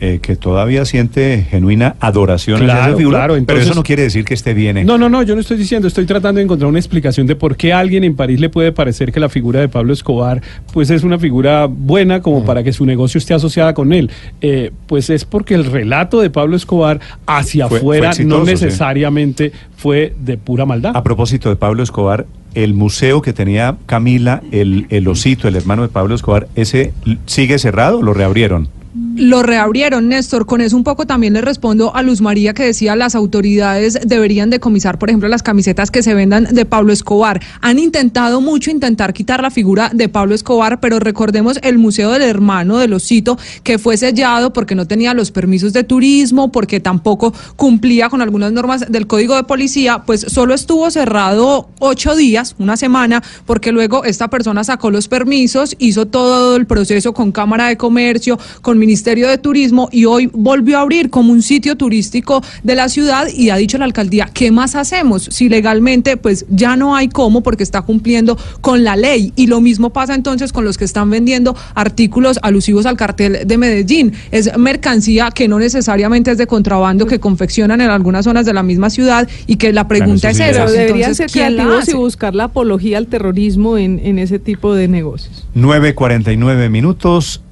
eh, 0.00 0.18
que 0.22 0.34
todavía 0.36 0.84
siente 0.86 1.46
genuina 1.50 1.96
adoración 2.00 2.58
Claro, 2.60 2.88
esa 2.88 2.96
figura, 2.96 3.18
claro, 3.18 3.32
pero 3.34 3.38
entonces- 3.38 3.66
eso 3.66 3.74
no 3.74 3.82
quiere 3.82 4.02
decir 4.02 4.24
que 4.24 4.34
esté 4.34 4.54
bien. 4.54 4.78
¿eh? 4.78 4.84
No, 4.84 4.96
no, 4.98 5.08
no, 5.08 5.22
yo 5.22 5.34
no 5.34 5.40
estoy 5.40 5.56
diciendo, 5.58 5.86
estoy 5.88 6.06
tratando 6.06 6.38
de 6.38 6.44
encontrar 6.44 6.68
una 6.68 6.78
explicación 6.78 7.26
de 7.26 7.36
por 7.36 7.56
qué 7.56 7.72
a 7.72 7.78
alguien 7.80 8.02
en 8.04 8.16
París 8.16 8.40
le 8.40 8.48
puede 8.48 8.72
parecer 8.72 9.12
que 9.12 9.20
la 9.20 9.28
figura 9.28 9.60
de 9.60 9.68
Pablo 9.68 9.92
Escobar 9.92 10.40
pues 10.72 10.90
es 10.90 11.04
una 11.04 11.18
figura 11.18 11.66
buena 11.66 12.22
como 12.22 12.44
para 12.44 12.62
que 12.62 12.72
su 12.72 12.86
negocio 12.86 13.18
esté 13.18 13.34
asociada 13.34 13.74
con 13.74 13.92
él. 13.92 14.10
Eh, 14.40 14.70
pues 14.86 15.10
es 15.10 15.24
porque 15.24 15.54
el 15.54 15.64
relato 15.64 16.20
de 16.20 16.30
Pablo 16.30 16.56
Escobar 16.56 17.00
hacia 17.26 17.68
Fue- 17.68 17.80
fue 17.80 17.96
afuera 17.98 18.08
exitoso, 18.10 18.38
no 18.40 18.44
sí. 18.46 18.50
necesariamente 18.52 19.52
fue 19.76 20.14
de 20.18 20.38
pura 20.38 20.64
maldad. 20.66 20.96
A 20.96 21.02
propósito 21.02 21.48
de 21.50 21.56
Pablo 21.56 21.82
Escobar, 21.82 22.26
el 22.54 22.74
museo 22.74 23.22
que 23.22 23.32
tenía 23.32 23.76
Camila, 23.86 24.42
el, 24.50 24.86
el 24.90 25.06
osito, 25.08 25.46
el 25.46 25.56
hermano 25.56 25.82
de 25.82 25.88
Pablo 25.88 26.14
Escobar, 26.14 26.48
¿ese 26.56 26.92
sigue 27.26 27.58
cerrado 27.58 27.98
o 27.98 28.02
lo 28.02 28.12
reabrieron? 28.14 28.68
Lo 29.16 29.42
reabrieron, 29.42 30.08
Néstor. 30.08 30.46
Con 30.46 30.60
eso 30.60 30.76
un 30.76 30.84
poco 30.84 31.04
también 31.04 31.32
le 31.32 31.40
respondo 31.40 31.94
a 31.96 32.02
Luz 32.02 32.20
María 32.20 32.54
que 32.54 32.62
decía 32.62 32.94
las 32.94 33.16
autoridades 33.16 33.98
deberían 34.04 34.50
decomisar, 34.50 34.98
por 34.98 35.08
ejemplo, 35.08 35.28
las 35.28 35.42
camisetas 35.42 35.90
que 35.90 36.02
se 36.02 36.14
vendan 36.14 36.44
de 36.44 36.64
Pablo 36.64 36.92
Escobar. 36.92 37.40
Han 37.60 37.80
intentado 37.80 38.40
mucho 38.40 38.70
intentar 38.70 39.12
quitar 39.12 39.42
la 39.42 39.50
figura 39.50 39.90
de 39.92 40.08
Pablo 40.08 40.34
Escobar, 40.34 40.78
pero 40.78 41.00
recordemos 41.00 41.58
el 41.62 41.78
Museo 41.78 42.12
del 42.12 42.22
Hermano 42.22 42.78
del 42.78 42.92
Osito 42.92 43.36
que 43.64 43.78
fue 43.78 43.96
sellado 43.96 44.52
porque 44.52 44.76
no 44.76 44.86
tenía 44.86 45.12
los 45.12 45.32
permisos 45.32 45.72
de 45.72 45.82
turismo, 45.82 46.52
porque 46.52 46.78
tampoco 46.78 47.34
cumplía 47.56 48.10
con 48.10 48.22
algunas 48.22 48.52
normas 48.52 48.92
del 48.92 49.08
Código 49.08 49.34
de 49.34 49.42
Policía, 49.42 50.02
pues 50.06 50.20
solo 50.28 50.54
estuvo 50.54 50.88
cerrado 50.90 51.68
ocho 51.80 52.14
días, 52.14 52.54
una 52.58 52.76
semana, 52.76 53.22
porque 53.44 53.72
luego 53.72 54.04
esta 54.04 54.28
persona 54.28 54.62
sacó 54.62 54.90
los 54.90 55.08
permisos, 55.08 55.74
hizo 55.80 56.06
todo 56.06 56.54
el 56.56 56.66
proceso 56.66 57.12
con 57.12 57.32
Cámara 57.32 57.66
de 57.66 57.76
Comercio, 57.76 58.38
con 58.62 58.78
Ministerio 58.78 58.99
de 59.04 59.38
Turismo 59.38 59.88
y 59.90 60.04
hoy 60.04 60.30
volvió 60.32 60.78
a 60.78 60.82
abrir 60.82 61.10
como 61.10 61.32
un 61.32 61.42
sitio 61.42 61.76
turístico 61.76 62.42
de 62.62 62.74
la 62.74 62.88
ciudad 62.88 63.28
y 63.28 63.50
ha 63.50 63.56
dicho 63.56 63.78
la 63.78 63.84
alcaldía, 63.84 64.30
¿qué 64.32 64.50
más 64.50 64.74
hacemos? 64.74 65.24
Si 65.30 65.48
legalmente 65.48 66.16
pues 66.16 66.46
ya 66.48 66.76
no 66.76 66.94
hay 66.94 67.08
cómo 67.08 67.42
porque 67.42 67.62
está 67.62 67.82
cumpliendo 67.82 68.36
con 68.60 68.84
la 68.84 68.96
ley 68.96 69.32
y 69.36 69.46
lo 69.46 69.60
mismo 69.60 69.90
pasa 69.90 70.14
entonces 70.14 70.52
con 70.52 70.64
los 70.64 70.78
que 70.78 70.84
están 70.84 71.10
vendiendo 71.10 71.56
artículos 71.74 72.38
alusivos 72.42 72.86
al 72.86 72.96
cartel 72.96 73.46
de 73.46 73.58
Medellín. 73.58 74.12
Es 74.30 74.56
mercancía 74.58 75.30
que 75.30 75.48
no 75.48 75.58
necesariamente 75.58 76.30
es 76.30 76.38
de 76.38 76.46
contrabando 76.46 77.06
que 77.06 77.18
confeccionan 77.18 77.80
en 77.80 77.90
algunas 77.90 78.24
zonas 78.24 78.46
de 78.46 78.52
la 78.52 78.62
misma 78.62 78.90
ciudad 78.90 79.28
y 79.46 79.56
que 79.56 79.72
la 79.72 79.88
pregunta 79.88 80.32
sí 80.34 80.42
es 80.42 80.50
esa. 80.50 80.66
Deberían 80.66 81.14
ser 81.14 81.30
¿quién 81.30 81.56
la 81.56 81.64
creativos 81.64 81.88
y 81.88 81.94
buscar 81.94 82.34
la 82.34 82.44
apología 82.44 82.98
al 82.98 83.06
terrorismo 83.06 83.78
en, 83.78 84.00
en 84.04 84.18
ese 84.18 84.38
tipo 84.38 84.74
de 84.74 84.88
negocios. 84.88 85.46
9.49 85.54 86.70
minutos. 86.70 87.42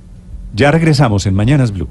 Ya 0.59 0.73
regresamos 0.73 1.25
en 1.27 1.35
Mañanas 1.35 1.73
Blue. 1.73 1.88